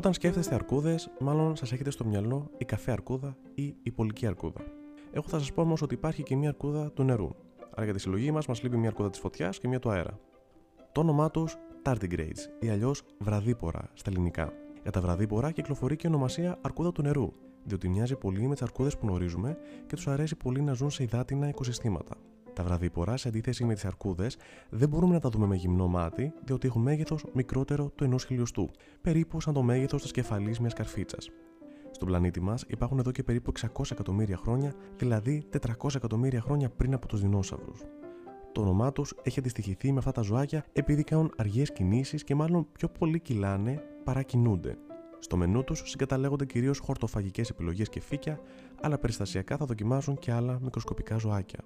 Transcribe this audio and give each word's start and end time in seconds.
Όταν 0.00 0.12
σκέφτεστε 0.12 0.54
αρκούδες, 0.54 1.10
μάλλον 1.20 1.56
σας 1.56 1.72
έχετε 1.72 1.90
στο 1.90 2.04
μυαλό 2.04 2.50
η 2.58 2.64
καφέ 2.64 2.92
αρκούδα 2.92 3.36
ή 3.54 3.74
η 3.82 3.90
πολική 3.90 4.26
αρκούδα. 4.26 4.60
Εγώ 5.12 5.24
θα 5.28 5.38
σας 5.38 5.52
πω 5.52 5.62
όμως 5.62 5.82
ότι 5.82 5.94
υπάρχει 5.94 6.22
και 6.22 6.36
μια 6.36 6.48
αρκούδα 6.48 6.92
του 6.92 7.02
νερού. 7.02 7.28
Άρα 7.70 7.84
για 7.84 7.92
τη 7.92 8.00
συλλογή 8.00 8.30
μας, 8.30 8.46
μας 8.46 8.62
λείπει 8.62 8.76
μια 8.76 8.88
αρκούδα 8.88 9.10
της 9.10 9.20
φωτιάς 9.20 9.58
και 9.58 9.68
μια 9.68 9.78
του 9.78 9.90
αέρα. 9.90 10.18
Το 10.92 11.00
όνομά 11.00 11.30
τους 11.30 11.56
tardigrades 11.84 12.38
ή 12.60 12.68
αλλιώς 12.68 13.02
βραδίπορα 13.18 13.90
στα 13.94 14.10
ελληνικά. 14.10 14.52
Για 14.82 14.90
τα 14.90 15.00
βραδίπορα 15.00 15.50
κυκλοφορεί 15.50 15.96
και 15.96 16.06
η 16.06 16.10
ονομασία 16.10 16.58
αρκούδα 16.60 16.92
του 16.92 17.02
νερού, 17.02 17.32
διότι 17.64 17.88
μοιάζει 17.88 18.16
πολύ 18.16 18.46
με 18.46 18.52
τις 18.52 18.62
αρκούδες 18.62 18.98
που 18.98 19.06
γνωρίζουμε 19.06 19.56
και 19.86 19.94
τους 19.94 20.08
αρέσει 20.08 20.36
πολύ 20.36 20.60
να 20.62 20.72
ζουν 20.72 20.90
σε 20.90 21.02
υδάτινα 21.02 21.48
οικοσυστήματα. 21.48 22.16
Τα 22.60 22.66
βραδίπορα, 22.66 23.16
σε 23.16 23.28
αντίθεση 23.28 23.64
με 23.64 23.74
τις 23.74 23.84
αρκούδες, 23.84 24.36
δεν 24.70 24.88
μπορούμε 24.88 25.14
να 25.14 25.20
τα 25.20 25.28
δούμε 25.28 25.46
με 25.46 25.56
γυμνό 25.56 25.86
μάτι, 25.86 26.32
διότι 26.44 26.66
έχουν 26.66 26.82
μέγεθος 26.82 27.24
μικρότερο 27.32 27.92
του 27.94 28.04
ενός 28.04 28.24
χιλιοστού, 28.24 28.70
περίπου 29.00 29.40
σαν 29.40 29.54
το 29.54 29.62
μέγεθος 29.62 30.02
της 30.02 30.10
κεφαλής 30.10 30.60
μιας 30.60 30.72
καρφίτσας. 30.72 31.30
Στον 31.90 32.08
πλανήτη 32.08 32.40
μας 32.40 32.64
υπάρχουν 32.68 32.98
εδώ 32.98 33.10
και 33.10 33.22
περίπου 33.22 33.52
600 33.52 33.90
εκατομμύρια 33.90 34.36
χρόνια, 34.36 34.74
δηλαδή 34.96 35.42
400 35.50 35.94
εκατομμύρια 35.94 36.40
χρόνια 36.40 36.70
πριν 36.70 36.94
από 36.94 37.06
τους 37.06 37.20
δεινόσαυρους. 37.20 37.80
Το 38.52 38.60
όνομά 38.60 38.92
τους 38.92 39.14
έχει 39.22 39.38
αντιστοιχηθεί 39.38 39.92
με 39.92 39.98
αυτά 39.98 40.12
τα 40.12 40.22
ζωάκια 40.22 40.64
επειδή 40.72 41.04
κάνουν 41.04 41.32
αργές 41.36 41.72
κινήσεις 41.72 42.24
και 42.24 42.34
μάλλον 42.34 42.66
πιο 42.72 42.88
πολύ 42.88 43.20
κυλάνε 43.20 43.82
παρά 44.04 44.22
κινούνται. 44.22 44.76
Στο 45.18 45.36
μενού 45.36 45.64
τους 45.64 45.82
συγκαταλέγονται 45.84 46.44
κυρίως 46.44 46.78
χορτοφαγικές 46.78 47.50
επιλογές 47.50 47.88
και 47.88 48.00
φύκια, 48.00 48.40
αλλά 48.80 48.98
περιστασιακά 48.98 49.56
θα 49.56 49.64
δοκιμάσουν 49.64 50.18
και 50.18 50.32
άλλα 50.32 50.58
μικροσκοπικά 50.62 51.16
ζωάκια. 51.16 51.58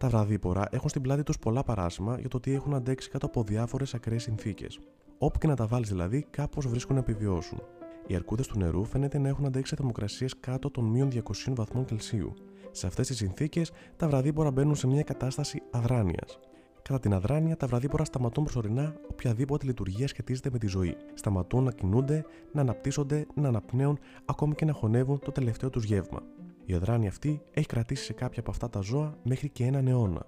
Τα 0.00 0.08
βραδίπορα 0.08 0.68
έχουν 0.70 0.88
στην 0.88 1.02
πλάτη 1.02 1.22
τους 1.22 1.38
πολλά 1.38 1.62
παράσημα 1.62 2.18
για 2.20 2.28
το 2.28 2.36
ότι 2.36 2.52
έχουν 2.52 2.74
αντέξει 2.74 3.10
κάτω 3.10 3.26
από 3.26 3.42
διάφορες 3.42 3.94
ακραίες 3.94 4.22
συνθήκες. 4.22 4.78
Όπου 5.18 5.38
και 5.38 5.46
να 5.46 5.56
τα 5.56 5.66
βάλεις 5.66 5.88
δηλαδή, 5.88 6.26
κάπως 6.30 6.66
βρίσκουν 6.66 6.94
να 6.94 7.00
επιβιώσουν. 7.00 7.62
Οι 8.06 8.14
αρκούδες 8.14 8.46
του 8.46 8.58
νερού 8.58 8.84
φαίνεται 8.84 9.18
να 9.18 9.28
έχουν 9.28 9.46
αντέξει 9.46 9.74
θερμοκρασίες 9.74 10.40
κάτω 10.40 10.70
των 10.70 10.84
μείων 10.84 11.08
200 11.12 11.20
βαθμών 11.54 11.84
Κελσίου. 11.84 12.34
Σε 12.70 12.86
αυτές 12.86 13.06
τις 13.06 13.16
συνθήκες, 13.16 13.70
τα 13.96 14.08
βραδίπορα 14.08 14.50
μπαίνουν 14.50 14.74
σε 14.74 14.86
μια 14.86 15.02
κατάσταση 15.02 15.62
αδράνειας. 15.70 16.38
Κατά 16.82 17.00
την 17.00 17.14
αδράνεια, 17.14 17.56
τα 17.56 17.66
βραδίπορα 17.66 18.04
σταματούν 18.04 18.44
προσωρινά 18.44 18.94
οποιαδήποτε 19.10 19.66
λειτουργία 19.66 20.08
σχετίζεται 20.08 20.50
με 20.52 20.58
τη 20.58 20.66
ζωή. 20.66 20.96
Σταματούν 21.14 21.64
να 21.64 21.72
κινούνται, 21.72 22.24
να 22.52 22.60
αναπτύσσονται, 22.60 23.26
να 23.34 23.48
αναπνέουν, 23.48 23.98
ακόμη 24.24 24.54
και 24.54 24.64
να 24.64 24.72
χωνεύουν 24.72 25.18
το 25.18 25.32
τελευταίο 25.32 25.70
τους 25.70 25.84
γεύμα. 25.84 26.22
Η 26.64 26.74
αδράνεια 26.74 27.08
αυτή 27.08 27.42
έχει 27.50 27.66
κρατήσει 27.66 28.04
σε 28.04 28.12
κάποια 28.12 28.40
από 28.40 28.50
αυτά 28.50 28.70
τα 28.70 28.80
ζώα 28.80 29.18
μέχρι 29.22 29.48
και 29.48 29.64
έναν 29.64 29.86
αιώνα. 29.86 30.26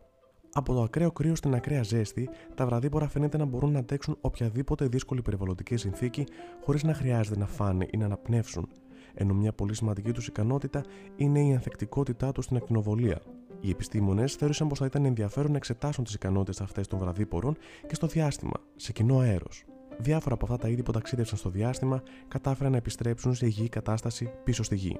Από 0.55 0.75
το 0.75 0.83
ακραίο 0.83 1.12
κρύο 1.12 1.34
στην 1.34 1.55
ακραία 1.55 1.83
ζέστη, 1.83 2.28
τα 2.55 2.66
βραδίπορα 2.66 3.08
φαίνεται 3.08 3.36
να 3.36 3.44
μπορούν 3.44 3.72
να 3.72 3.78
αντέξουν 3.78 4.19
οποιαδήποτε 4.20 4.86
δύσκολη 4.86 5.22
περιβαλλοντική 5.22 5.77
συνθήκη 5.77 6.25
χωρίς 6.64 6.83
να 6.83 6.94
χρειάζεται 6.94 7.38
να 7.38 7.47
φάνε 7.47 7.86
ή 7.91 7.97
να 7.97 8.05
αναπνεύσουν, 8.05 8.69
ενώ 9.14 9.34
μια 9.34 9.53
πολύ 9.53 9.75
σημαντική 9.75 10.12
τους 10.12 10.27
ικανότητα 10.27 10.84
είναι 11.16 11.41
η 11.47 11.55
ανθεκτικότητά 11.55 12.33
τους 12.33 12.44
στην 12.44 12.56
ακτινοβολία. 12.56 13.20
Οι 13.60 13.70
επιστήμονες 13.70 14.34
θεώρησαν 14.34 14.69
πως 14.69 14.78
θα 14.78 14.86
ήταν 14.86 15.05
ενδιαφέρον 15.05 15.50
να 15.50 15.56
εξετάσουν 15.56 16.05
τις 16.05 16.14
ικανότητες 16.14 16.60
αυτές 16.60 16.86
των 16.86 16.98
βραδίπορων 16.98 17.56
και 17.86 17.94
στο 17.94 18.06
διάστημα, 18.06 18.60
σε 18.77 18.92
κοινό 18.92 19.19
αέρος. 19.19 19.64
Διάφορα 19.98 20.34
από 20.34 20.44
αυτά 20.44 20.56
τα 20.56 20.69
είδη 20.69 20.83
που 20.83 20.92
ταξίδευσαν 20.92 21.38
στο 21.38 21.50
διάστημα 21.50 22.03
κατάφεραν 22.28 22.70
να 22.72 22.78
επιστρέψουν 22.78 23.34
σε 23.34 23.47
υγιή 23.47 23.69
κατάσταση 23.69 24.33
πίσω 24.44 24.62
στη 24.62 24.77
γη. 24.77 24.98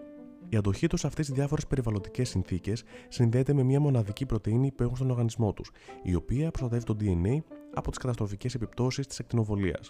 Η 0.53 0.57
αντοχή 0.57 0.87
τους 0.87 1.01
σε 1.01 1.07
αυτές 1.07 1.27
τις 1.27 1.35
διάφορες 1.35 1.67
περιβαλλοντικές 1.67 2.29
συνθήκες 2.29 2.83
συνδέεται 3.09 3.53
με 3.53 3.63
μια 3.63 3.81
μοναδική 3.81 4.27
πρωτενη 4.27 4.73
που 4.73 4.83
έχουν 4.83 4.97
στον 4.97 5.11
οργανισμό 5.11 5.53
τους, 5.53 5.71
η 6.03 6.15
οποία 6.15 6.51
προστατεύει 6.51 6.85
το 6.85 6.97
DNA 7.01 7.43
από 7.75 7.91
τις 7.91 7.99
καταστροφικές 7.99 8.55
επιπτώσεις 8.55 9.07
της 9.07 9.21
ακτινοβολία. 9.21 9.81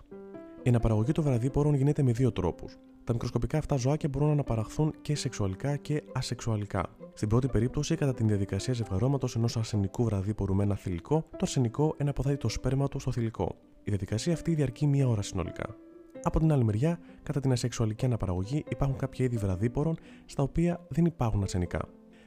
Η 0.62 0.68
αναπαραγωγή 0.68 1.12
των 1.12 1.24
βραδίπορων 1.24 1.74
γίνεται 1.74 2.02
με 2.02 2.12
δύο 2.12 2.32
τρόπους. 2.32 2.76
Τα 3.04 3.12
μικροσκοπικά 3.12 3.58
αυτά 3.58 3.76
ζωάκια 3.76 4.08
μπορούν 4.08 4.26
να 4.26 4.32
αναπαραχθούν 4.32 4.94
και 5.02 5.14
σεξουαλικά 5.14 5.76
και 5.76 6.02
ασεξουαλικά. 6.12 6.86
Στην 7.14 7.28
πρώτη 7.28 7.48
περίπτωση, 7.48 7.94
κατά 7.94 8.14
την 8.14 8.26
διαδικασία 8.26 8.74
ζευγαρώματος 8.74 9.36
ενός 9.36 9.56
αρσενικού 9.56 10.04
βραδίπορου 10.04 10.54
με 10.54 10.62
ένα 10.62 10.74
θηλυκό, 10.74 11.24
το 11.30 11.38
αρσενικό 11.40 11.94
εναποθέτει 11.96 12.36
το 12.36 12.48
σπέρμα 12.48 12.88
του 12.88 12.98
στο 12.98 13.12
θηλυκό. 13.12 13.56
Η 13.82 13.90
διαδικασία 13.90 14.32
αυτή 14.32 14.54
διαρκεί 14.54 14.86
μία 14.86 15.08
ώρα 15.08 15.22
συνολικά. 15.22 15.76
Από 16.22 16.38
την 16.38 16.52
άλλη 16.52 16.64
μεριά, 16.64 16.98
κατά 17.22 17.40
την 17.40 17.52
ασεξουαλική 17.52 18.04
αναπαραγωγή 18.04 18.64
υπάρχουν 18.68 18.96
κάποια 18.98 19.24
είδη 19.24 19.36
βραδίπορων 19.36 19.96
στα 20.24 20.42
οποία 20.42 20.86
δεν 20.88 21.04
υπάρχουν 21.04 21.42
αρσενικά. 21.42 21.80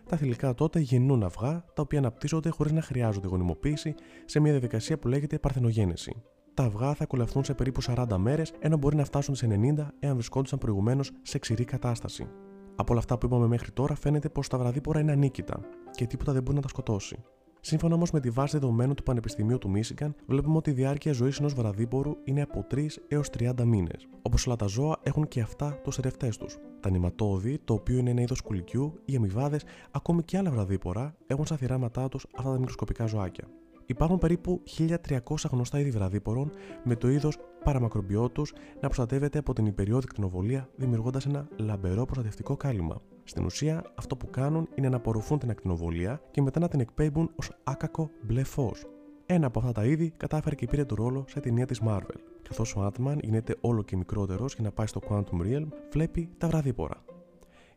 Τα 0.09 0.17
θηλυκά 0.17 0.53
τότε 0.53 0.79
γεννούν 0.79 1.23
αυγά 1.23 1.65
τα 1.73 1.81
οποία 1.81 1.99
αναπτύσσονται 1.99 2.49
χωρίς 2.49 2.71
να 2.71 2.81
χρειάζονται 2.81 3.27
γονιμοποίηση 3.27 3.95
σε 4.25 4.39
μια 4.39 4.51
διαδικασία 4.51 4.99
που 4.99 5.07
λέγεται 5.07 5.39
παρθενογένεση. 5.39 6.21
Τα 6.53 6.63
αυγά 6.63 6.93
θα 6.93 7.05
κολευθούν 7.05 7.43
σε 7.43 7.53
περίπου 7.53 7.81
40 7.83 8.05
μέρες, 8.17 8.53
ενώ 8.59 8.77
μπορεί 8.77 8.95
να 8.95 9.05
φτάσουν 9.05 9.35
σε 9.35 9.47
90 9.47 9.87
εάν 9.99 10.13
βρισκόντουσαν 10.13 10.59
προηγουμένως 10.59 11.11
σε 11.21 11.39
ξηρή 11.39 11.65
κατάσταση. 11.65 12.27
Από 12.75 12.91
όλα 12.91 12.99
αυτά 12.99 13.17
που 13.17 13.25
είπαμε 13.25 13.47
μέχρι 13.47 13.71
τώρα, 13.71 13.95
φαίνεται 13.95 14.29
πως 14.29 14.47
τα 14.47 14.57
βραδίπορα 14.57 14.99
είναι 14.99 15.11
ανίκητα 15.11 15.59
και 15.91 16.05
τίποτα 16.05 16.33
δεν 16.33 16.43
μπορεί 16.43 16.55
να 16.55 16.61
τα 16.61 16.67
σκοτώσει. 16.67 17.23
Σύμφωνα 17.67 17.95
όμως 17.95 18.11
με 18.11 18.19
τη 18.19 18.29
βάση 18.29 18.57
δεδομένων 18.57 18.95
του 18.95 19.03
Πανεπιστημίου 19.03 19.57
του 19.57 19.69
Μίσιγκαν, 19.69 20.15
βλέπουμε 20.25 20.57
ότι 20.57 20.69
η 20.69 20.73
διάρκεια 20.73 21.13
ζωής 21.13 21.39
ενός 21.39 21.53
βραδίπορου 21.53 22.17
είναι 22.23 22.41
από 22.41 22.65
3 22.71 22.85
έως 23.07 23.29
30 23.37 23.63
μήνες. 23.63 24.07
Όπως 24.21 24.47
όλα 24.47 24.55
τα 24.55 24.65
ζώα 24.65 24.97
έχουν 25.03 25.27
και 25.27 25.41
αυτά 25.41 25.79
τους 25.83 25.97
ερευτές 25.97 26.37
τους. 26.37 26.57
Τα 26.79 26.89
νηματόδη, 26.89 27.59
το 27.63 27.73
οποίο 27.73 27.97
είναι 27.97 28.09
ένα 28.09 28.21
είδος 28.21 28.41
κουλικιού, 28.41 28.99
οι 29.05 29.15
αμοιβάδες, 29.15 29.63
ακόμη 29.91 30.23
και 30.23 30.37
άλλα 30.37 30.51
βραδίπορα 30.51 31.15
έχουν 31.27 31.45
στα 31.45 31.55
θυράματά 31.55 32.09
τους 32.09 32.25
αυτά 32.35 32.51
τα 32.51 32.57
μικροσκοπικά 32.57 33.05
ζωάκια. 33.05 33.47
Υπάρχουν 33.85 34.17
περίπου 34.17 34.61
1300 34.65 35.49
γνωστά 35.51 35.79
είδη 35.79 35.89
βραδίπορων 35.89 36.51
με 36.83 36.95
το 36.95 37.09
είδος 37.09 37.37
παραμακρομπιότου 37.65 38.43
να 38.73 38.87
προστατεύεται 38.87 39.37
από 39.37 39.53
την 39.53 39.65
υπεριόδη 39.65 40.07
κτηνοβολία 40.07 40.69
δημιουργώντας 40.75 41.25
ένα 41.25 41.47
λαμπερό 41.57 42.05
προστατευτικό 42.05 42.57
κάλυμα. 42.57 43.01
Στην 43.23 43.45
ουσία, 43.45 43.83
αυτό 43.95 44.15
που 44.15 44.29
κάνουν 44.29 44.67
είναι 44.75 44.89
να 44.89 44.95
απορροφούν 44.95 45.39
την 45.39 45.49
ακτινοβολία 45.49 46.21
και 46.31 46.41
μετά 46.41 46.59
να 46.59 46.67
την 46.67 46.79
εκπέμπουν 46.79 47.31
ως 47.35 47.51
άκακο 47.63 48.09
μπλε 48.21 48.43
φως. 48.43 48.85
Ένα 49.25 49.47
από 49.47 49.59
αυτά 49.59 49.71
τα 49.71 49.85
είδη 49.85 50.13
κατάφερε 50.17 50.55
και 50.55 50.65
πήρε 50.65 50.85
το 50.85 50.95
ρόλο 50.95 51.25
σε 51.27 51.39
ταινία 51.39 51.65
της 51.65 51.81
Marvel. 51.87 52.19
Καθώς 52.41 52.75
ο 52.75 52.91
Ant-Man 52.91 53.17
γίνεται 53.21 53.55
όλο 53.61 53.83
και 53.83 53.97
μικρότερος 53.97 54.53
για 54.53 54.63
να 54.63 54.71
πάει 54.71 54.87
στο 54.87 55.01
Quantum 55.09 55.41
Realm, 55.41 55.67
βλέπει 55.91 56.29
τα 56.37 56.47
βραδίπορα. 56.47 57.03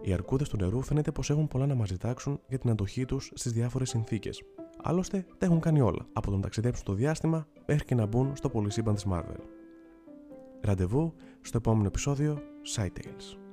Οι 0.01 0.13
αρκούδες 0.13 0.49
του 0.49 0.57
νερού 0.57 0.83
φαίνεται 0.83 1.11
πως 1.13 1.31
έχουν 1.31 1.49
πολλά 1.49 1.67
να 1.67 1.75
μας 1.75 1.89
ζητάξουν 1.89 2.41
για 2.49 2.59
την 2.59 2.71
αντοχή 2.71 3.05
τους 3.05 3.31
στις 3.35 3.53
διάφορες 3.53 3.89
συνθήκες. 3.89 4.43
Άλλωστε, 4.83 5.27
τα 5.39 5.47
έχουν 5.47 5.61
κάνει 5.61 5.81
όλα, 5.81 6.07
από 6.13 6.31
το 6.31 6.37
να 6.37 6.43
ταξιδέψουν 6.43 6.83
στο 6.83 6.93
διάστημα 6.93 7.47
μέχρι 7.67 7.85
και 7.85 7.95
να 7.95 8.07
μπουν 8.07 8.37
στο 8.37 8.49
πολυσύμπαν 8.49 8.95
της 8.95 9.07
Marvel. 9.11 9.58
Ραντεβού 10.61 11.15
στο 11.41 11.57
επόμενο 11.57 11.87
επεισόδιο 11.87 12.43
Side 12.77 12.87
Tales. 12.87 13.48